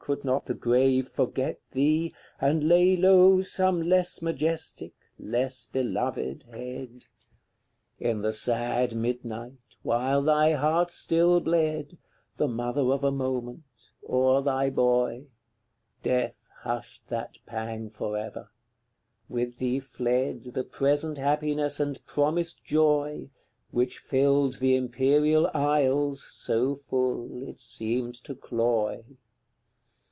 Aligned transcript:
Could 0.00 0.24
not 0.24 0.46
the 0.46 0.54
grave 0.54 1.06
forget 1.06 1.60
thee, 1.72 2.14
and 2.40 2.66
lay 2.66 2.96
low 2.96 3.42
Some 3.42 3.82
less 3.82 4.22
majestic, 4.22 4.94
less 5.18 5.66
beloved 5.66 6.44
head? 6.44 7.04
In 8.00 8.22
the 8.22 8.32
sad 8.32 8.94
midnight, 8.94 9.76
while 9.82 10.22
thy 10.22 10.52
heart 10.52 10.90
still 10.90 11.40
bled, 11.40 11.98
The 12.38 12.48
mother 12.48 12.90
of 12.90 13.04
a 13.04 13.10
moment, 13.10 13.90
o'er 14.08 14.40
thy 14.40 14.70
boy, 14.70 15.26
Death 16.02 16.48
hushed 16.62 17.08
that 17.08 17.36
pang 17.44 17.90
for 17.90 18.16
ever: 18.16 18.48
with 19.28 19.58
thee 19.58 19.78
fled 19.78 20.44
The 20.54 20.64
present 20.64 21.18
happiness 21.18 21.80
and 21.80 22.02
promised 22.06 22.64
joy 22.64 23.28
Which 23.72 23.98
filled 23.98 24.54
the 24.54 24.74
imperial 24.74 25.50
isles 25.52 26.24
so 26.30 26.76
full 26.76 27.42
it 27.46 27.60
seemed 27.60 28.14
to 28.24 28.34
cloy. 28.34 29.04